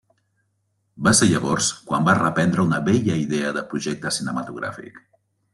Va 1.07 1.13
ser 1.19 1.27
llavors 1.31 1.67
quan 1.91 2.09
va 2.09 2.17
reprendre 2.21 2.65
una 2.71 2.81
vella 2.89 3.21
idea 3.27 3.55
de 3.59 3.67
projecte 3.75 4.15
cinematogràfic. 4.21 5.03